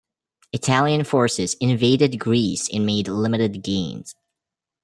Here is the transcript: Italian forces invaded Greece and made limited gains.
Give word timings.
Italian 0.51 1.03
forces 1.03 1.53
invaded 1.59 2.17
Greece 2.17 2.67
and 2.73 2.87
made 2.87 3.07
limited 3.07 3.61
gains. 3.61 4.15